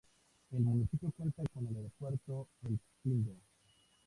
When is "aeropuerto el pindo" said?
1.75-3.35